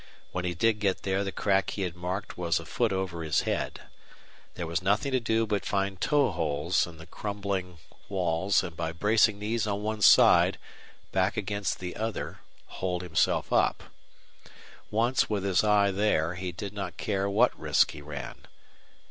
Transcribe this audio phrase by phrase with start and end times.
[0.31, 3.41] When he did get there the crack he had marked was a foot over his
[3.41, 3.81] head.
[4.55, 7.77] There was nothing to do but find toe holes in the crumbling
[8.09, 10.57] walls, and by bracing knees on one side,
[11.11, 13.91] back against the other, hold himself up
[14.89, 18.47] Once with his eye there he did not care what risk he ran.